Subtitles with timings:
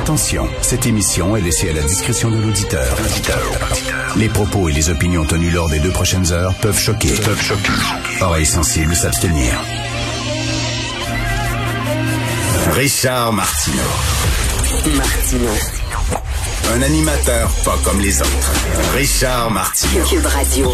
[0.00, 2.96] Attention, cette émission est laissée à la discrétion de l'auditeur.
[4.16, 7.10] Les propos et les opinions tenues lors des deux prochaines heures peuvent choquer.
[7.16, 7.70] Peuvent choquer.
[8.22, 9.52] Oreilles sensibles s'abstenir.
[12.72, 13.76] Richard Martineau.
[16.74, 18.52] Un animateur pas comme les autres.
[18.94, 20.04] Richard Martineau.
[20.06, 20.72] Cube Radio.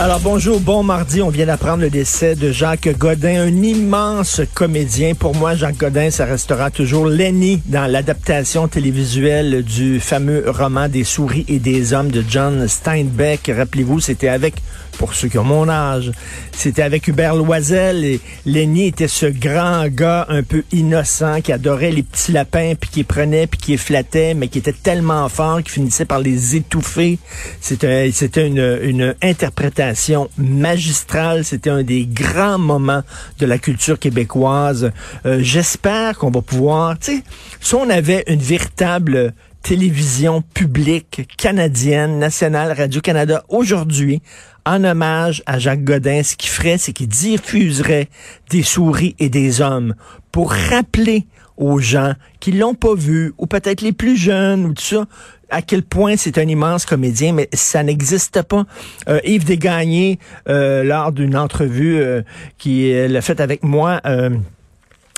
[0.00, 1.22] Alors bonjour, bon mardi.
[1.22, 5.16] On vient d'apprendre le décès de Jacques Godin, un immense comédien.
[5.16, 11.02] Pour moi, Jacques Godin, ça restera toujours Lenny dans l'adaptation télévisuelle du fameux roman des
[11.02, 13.50] souris et des hommes de John Steinbeck.
[13.52, 14.54] Rappelez-vous, c'était avec
[14.98, 16.12] pour ceux qui ont mon âge.
[16.52, 21.92] C'était avec Hubert Loisel et Lenny était ce grand gars un peu innocent qui adorait
[21.92, 25.70] les petits lapins puis qui prenait puis qui flattait mais qui était tellement fort qu'il
[25.70, 27.18] finissait par les étouffer.
[27.60, 29.87] C'était c'était une, une interprétation
[30.36, 33.02] magistrale, c'était un des grands moments
[33.38, 34.90] de la culture québécoise.
[35.26, 37.22] Euh, j'espère qu'on va pouvoir, tu sais,
[37.60, 44.22] si on avait une véritable télévision publique canadienne, nationale, Radio-Canada, aujourd'hui,
[44.64, 48.08] en hommage à Jacques Godin, ce qu'il ferait, c'est qu'il diffuserait
[48.50, 49.94] des souris et des hommes
[50.32, 54.82] pour rappeler aux gens qui l'ont pas vu, ou peut-être les plus jeunes, ou tout
[54.82, 55.06] ça,
[55.50, 58.64] à quel point c'est un immense comédien, mais ça n'existe pas.
[59.08, 60.18] Euh, Yves Desgagnés,
[60.48, 62.22] euh, lors d'une entrevue euh,
[62.58, 64.30] qu'il a faite avec moi, euh,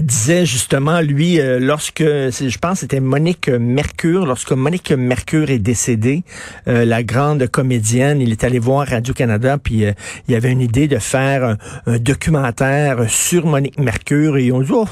[0.00, 6.24] disait justement, lui, euh, lorsque, je pense c'était Monique Mercure, lorsque Monique Mercure est décédée,
[6.68, 9.92] euh, la grande comédienne, il est allé voir Radio-Canada, puis euh,
[10.28, 11.56] il avait une idée de faire
[11.86, 14.86] un, documentaire sur Monique Mercure, et on dit, oh,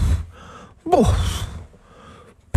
[0.90, 1.04] bon,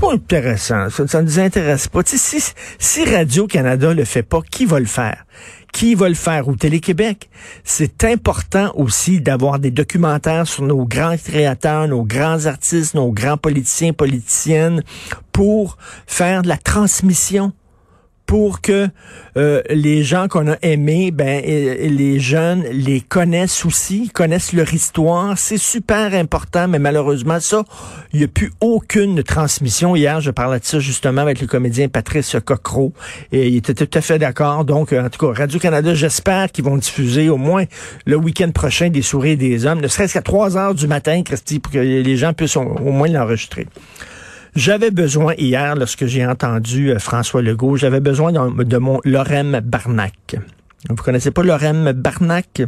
[0.04, 2.02] pas intéressant, ça, ça nous intéresse pas.
[2.06, 2.44] Si,
[2.80, 5.26] si Radio-Canada le fait pas, qui va le faire?
[5.72, 6.48] qui va le faire?
[6.48, 7.32] Au Télé-Québec?
[7.64, 13.38] C'est important aussi d'avoir des documentaires sur nos grands créateurs, nos grands artistes, nos grands
[13.38, 14.84] politiciens, politiciennes,
[15.32, 17.54] pour faire de la transmission
[18.26, 18.88] pour que
[19.38, 25.38] euh, les gens qu'on a aimés, ben les jeunes les connaissent aussi, connaissent leur histoire.
[25.38, 27.64] C'est super important, mais malheureusement ça,
[28.14, 29.96] il n'y a plus aucune transmission.
[29.96, 32.94] Hier, je parlais de ça justement avec le comédien Patrice Cocro
[33.32, 34.66] et il était tout à fait d'accord.
[34.66, 37.66] Donc, en tout cas, Radio Canada, j'espère qu'ils vont diffuser au moins
[38.06, 41.60] le week-end prochain des souris des hommes, ne serait-ce qu'à 3 heures du matin, Christy,
[41.60, 43.68] pour que les gens puissent au moins l'enregistrer.
[44.56, 50.36] J'avais besoin hier, lorsque j'ai entendu euh, François Legault, j'avais besoin de, mon Lorem Barnac.
[50.90, 52.62] Vous connaissez pas Lorem Barnac?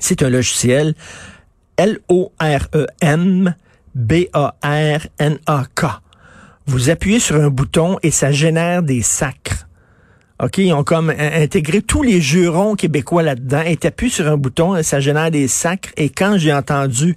[0.00, 0.94] C'est un logiciel
[1.76, 3.54] L-O-R-E-M
[3.94, 5.84] B-A-R-N-A-K.
[6.66, 9.67] Vous appuyez sur un bouton et ça génère des sacres.
[10.40, 14.80] OK, ils ont comme intégré tous les jurons québécois là-dedans et t'appuies sur un bouton,
[14.84, 15.90] ça génère des sacres.
[15.96, 17.16] Et quand j'ai entendu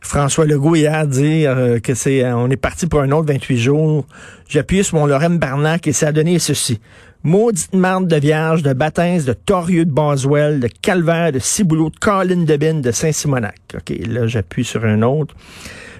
[0.00, 3.58] François Legault hier dire euh, que c'est euh, on est parti pour un autre 28
[3.58, 4.06] jours,
[4.48, 6.80] j'ai appuyé sur mon Lorem Barnac et ça a donné ceci.
[7.24, 11.98] Maudite marde de Vierge, de Baptins, de Torieux de Boswell, de Calvaire, de Ciboulot, de
[11.98, 13.60] Colin Debine, de Saint-Simonac.
[13.74, 15.34] OK, là, j'appuie sur un autre.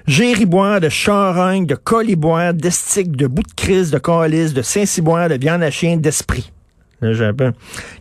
[0.06, 5.34] Gériboire, de Charogne, de Coliboire, d'Estique, de Bout de Crise, de Calice, de Saint-Cyboire, de
[5.34, 6.50] Viande à chien, d'Esprit.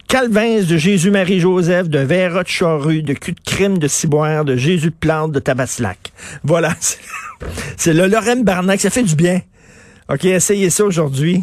[0.07, 4.89] Calvins de Jésus-Marie-Joseph, de Véra de Charrue, de Cul de Crime de Ciboire, de Jésus
[4.89, 6.11] de Plante, de Tabaslac.
[6.43, 6.75] Voilà.
[7.77, 8.79] C'est le Lorraine Barnac.
[8.79, 9.41] Ça fait du bien.
[10.09, 11.41] OK, essayez ça aujourd'hui.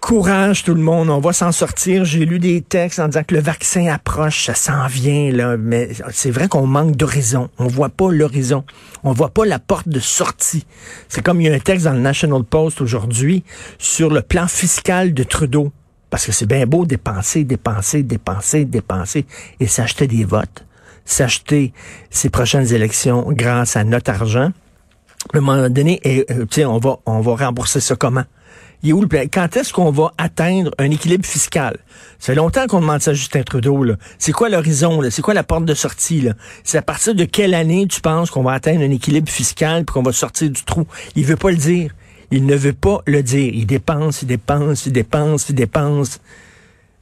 [0.00, 2.04] Courage tout le monde, on va s'en sortir.
[2.04, 5.88] J'ai lu des textes en disant que le vaccin approche, ça s'en vient là, mais
[6.12, 7.48] c'est vrai qu'on manque d'horizon.
[7.58, 8.64] On voit pas l'horizon,
[9.02, 10.64] on voit pas la porte de sortie.
[11.08, 13.42] C'est comme il y a un texte dans le National Post aujourd'hui
[13.78, 15.72] sur le plan fiscal de Trudeau.
[16.10, 19.26] Parce que c'est bien beau dépenser, dépenser, dépenser, dépenser
[19.60, 20.64] et s'acheter des votes,
[21.04, 21.72] s'acheter
[22.10, 24.52] ces prochaines élections grâce à notre argent.
[25.34, 28.24] À un moment donné, et, euh, on va, on va rembourser ça comment?
[28.82, 29.22] Il est où le plan?
[29.32, 31.78] Quand est-ce qu'on va atteindre un équilibre fiscal?
[32.20, 33.84] Fait longtemps qu'on demande ça à Justin Trudeau.
[34.18, 35.00] C'est quoi l'horizon?
[35.10, 36.28] C'est quoi la porte de sortie?
[36.62, 39.94] C'est à partir de quelle année tu penses qu'on va atteindre un équilibre fiscal puis
[39.94, 40.86] qu'on va sortir du trou?
[41.16, 41.90] Il veut pas le dire.
[42.30, 43.52] Il ne veut pas le dire.
[43.54, 46.20] Il dépense, il dépense, il dépense, il dépense.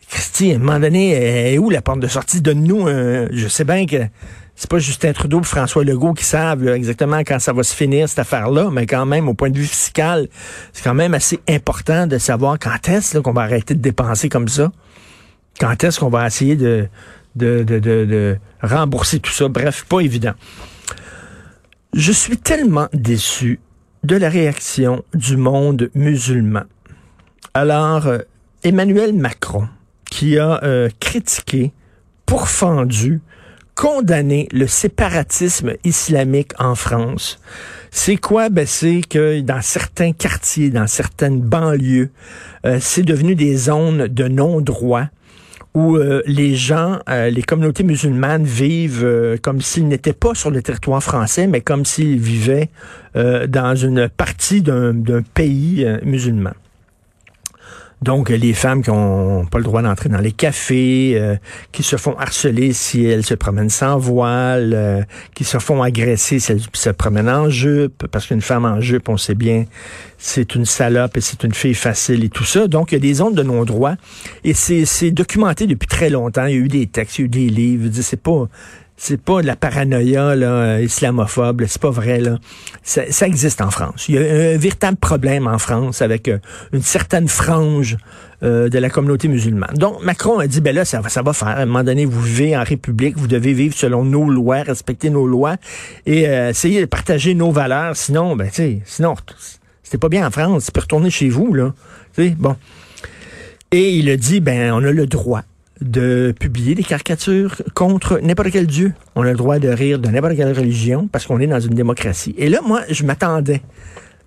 [0.09, 1.13] Christy, à un moment donné,
[1.53, 2.41] est où la porte de sortie?
[2.41, 3.29] Donne-nous un...
[3.31, 3.97] Je sais bien que
[4.55, 8.09] c'est pas Justin Trudeau et François Legault qui savent exactement quand ça va se finir,
[8.09, 10.29] cette affaire-là, mais quand même, au point de vue fiscal,
[10.73, 14.47] c'est quand même assez important de savoir quand est-ce qu'on va arrêter de dépenser comme
[14.47, 14.71] ça.
[15.59, 16.87] Quand est-ce qu'on va essayer de,
[17.35, 19.49] de, de, de rembourser tout ça?
[19.49, 20.35] Bref, pas évident.
[21.93, 23.59] Je suis tellement déçu
[24.05, 26.65] de la réaction du monde musulman.
[27.55, 28.19] Alors, euh,
[28.63, 29.67] Emmanuel Macron,
[30.11, 31.73] qui a euh, critiqué,
[32.27, 33.23] pourfendu,
[33.75, 37.41] condamné le séparatisme islamique en France.
[37.91, 38.51] C'est quoi?
[38.51, 42.11] Ben, c'est que dans certains quartiers, dans certaines banlieues,
[42.67, 45.07] euh, c'est devenu des zones de non-droit
[45.75, 50.63] où euh, les gens, euh, les communautés musulmanes vivent comme s'ils n'étaient pas sur le
[50.63, 52.71] territoire français, mais comme s'ils vivaient
[53.15, 56.51] dans une partie d'un pays musulman.
[58.05, 61.37] Donc, les femmes qui n'ont pas le droit d'entrer dans les cafés, euh,
[61.73, 65.03] qui se font harceler si elles se promènent sans voile, euh,
[65.35, 69.09] qui se font agresser si elles se promènent en jupe, parce qu'une femme en jupe,
[69.09, 69.65] on sait bien,
[70.19, 72.69] c'est une salope et c'est une fille facile et tout ça.
[72.69, 73.95] Donc, il y a des zones de non-droit
[74.45, 76.45] et c'est documenté depuis très longtemps.
[76.45, 77.89] Il y a eu des textes, il y a eu des livres.
[78.03, 78.49] C'est pas
[78.97, 82.39] c'est pas de la paranoïa là, islamophobe, c'est pas vrai là.
[82.83, 84.09] Ça, existe en France.
[84.09, 86.39] Il y a un véritable problème en France avec euh,
[86.73, 87.97] une certaine frange
[88.43, 89.75] euh, de la communauté musulmane.
[89.75, 91.49] Donc Macron a dit ben là ça, va faire.
[91.49, 95.11] À un moment donné, vous vivez en République, vous devez vivre selon nos lois, respecter
[95.11, 95.57] nos lois
[96.07, 97.97] et euh, essayer de partager nos valeurs.
[97.97, 99.15] Sinon, ben tu sinon
[99.83, 100.67] c'était pas bien en France.
[100.67, 101.75] Tu peux retourner chez vous là.
[102.13, 102.57] Sais, bon.
[103.73, 105.43] Et il a dit ben on a le droit
[105.81, 108.93] de publier des caricatures contre n'importe quel dieu.
[109.15, 111.75] On a le droit de rire de n'importe quelle religion parce qu'on est dans une
[111.75, 112.35] démocratie.
[112.39, 113.63] Et là, moi, je m'attendais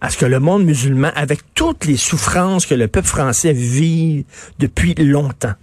[0.02, 4.26] à ce que le monde musulman, avec toutes les souffrances que le peuple français vit
[4.60, 5.54] depuis longtemps,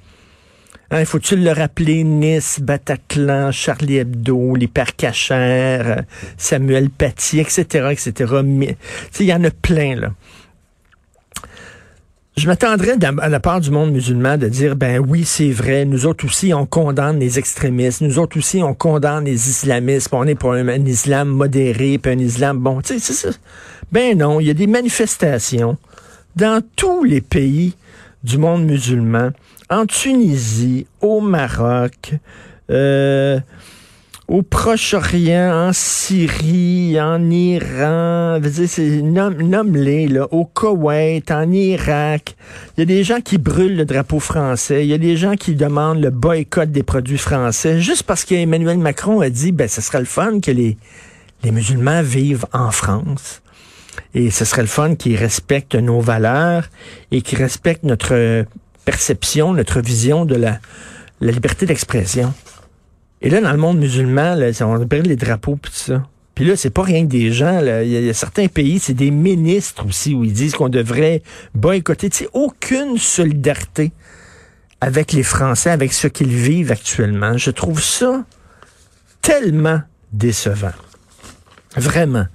[0.90, 6.02] hein, faut-il le rappeler, Nice, Bataclan, Charlie Hebdo, les Cachers,
[6.36, 8.34] Samuel Paty, etc., etc.
[9.20, 10.10] Il y en a plein, là.
[12.36, 16.04] Je m'attendrais à la part du monde musulman de dire, ben oui, c'est vrai, nous
[16.04, 20.34] autres aussi, on condamne les extrémistes, nous autres aussi, on condamne les islamistes, on est
[20.34, 22.80] pour un, islam modéré, puis un islam bon.
[22.80, 23.38] Tu sais, c'est ça.
[23.92, 25.78] Ben non, il y a des manifestations
[26.34, 27.74] dans tous les pays
[28.24, 29.30] du monde musulman,
[29.70, 32.14] en Tunisie, au Maroc,
[32.70, 33.38] euh,
[34.26, 42.34] au Proche-Orient, en Syrie, en Iran, nomme-les, là, au Koweït, en Irak.
[42.76, 44.84] Il y a des gens qui brûlent le drapeau français.
[44.84, 48.78] Il y a des gens qui demandent le boycott des produits français juste parce qu'Emmanuel
[48.78, 50.78] Macron a dit, ben, ce serait le fun que les,
[51.42, 53.42] les musulmans vivent en France.
[54.14, 56.64] Et ce serait le fun qu'ils respectent nos valeurs
[57.10, 58.46] et qu'ils respectent notre
[58.86, 60.60] perception, notre vision de la,
[61.20, 62.32] la liberté d'expression.
[63.22, 66.02] Et là, dans le monde musulman, là, on perd les drapeaux puis tout ça.
[66.34, 67.60] Puis là, c'est pas rien que des gens.
[67.60, 71.22] Il, y a, certains pays, c'est des ministres aussi où ils disent qu'on devrait
[71.54, 72.10] boycotter.
[72.10, 73.92] Tu sais, aucune solidarité
[74.80, 77.38] avec les Français, avec ce qu'ils vivent actuellement.
[77.38, 78.24] Je trouve ça
[79.22, 79.80] tellement
[80.12, 80.72] décevant.
[81.76, 82.26] Vraiment.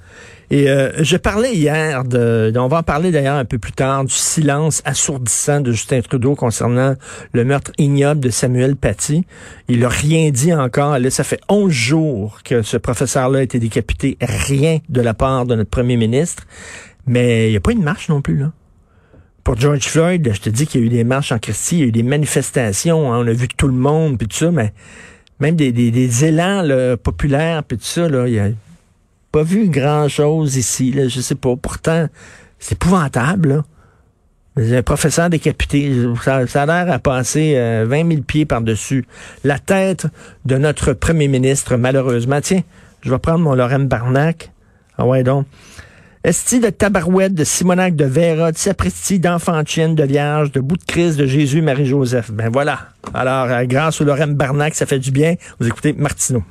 [0.51, 4.03] Et euh, je parlais hier, de, on va en parler d'ailleurs un peu plus tard,
[4.03, 6.95] du silence assourdissant de Justin Trudeau concernant
[7.33, 9.25] le meurtre ignoble de Samuel Paty.
[9.67, 10.97] Il n'a rien dit encore.
[10.97, 14.17] Là, ça fait 11 jours que ce professeur-là a été décapité.
[14.21, 16.47] Rien de la part de notre premier ministre.
[17.05, 18.51] Mais il n'y a pas une marche non plus, là.
[19.43, 21.79] Pour George Floyd, je te dis qu'il y a eu des marches en Christie, il
[21.79, 24.51] y a eu des manifestations, hein, on a vu tout le monde, puis tout ça,
[24.51, 24.73] mais
[25.39, 28.49] même des, des, des élans là, populaires, puis tout ça, là, y a
[29.31, 31.55] pas vu grand-chose ici, là, je sais pas.
[31.55, 32.07] Pourtant,
[32.59, 33.63] c'est épouvantable, là.
[34.57, 39.05] Un professeur décapité, ça, ça a l'air à passer 20 euh, 000 pieds par-dessus
[39.45, 40.07] la tête
[40.45, 42.41] de notre premier ministre, malheureusement.
[42.41, 42.61] Tiens,
[43.01, 44.51] je vais prendre mon Lorraine Barnac.
[44.97, 45.45] Ah ouais, donc.
[46.25, 50.83] Esti de tabarouette, de Simonac, de Vera, de sapristi, d'enfantine, de vierge, de bout de
[50.83, 52.31] crise, de Jésus, Marie-Joseph.
[52.31, 52.79] Ben voilà.
[53.13, 55.35] Alors, euh, grâce au Lorraine Barnac, ça fait du bien.
[55.61, 56.43] Vous écoutez Martineau.